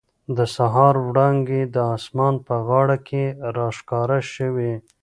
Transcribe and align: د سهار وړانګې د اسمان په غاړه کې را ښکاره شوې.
د 0.37 0.39
سهار 0.55 0.95
وړانګې 1.07 1.61
د 1.75 1.77
اسمان 1.97 2.35
په 2.47 2.55
غاړه 2.67 2.97
کې 3.07 3.23
را 3.55 3.67
ښکاره 3.77 4.19
شوې. 4.33 4.73